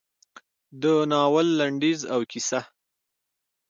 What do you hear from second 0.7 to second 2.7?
د ناول لنډیز او کیسه: